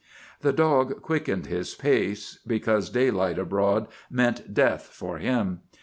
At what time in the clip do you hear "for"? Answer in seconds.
4.87-5.19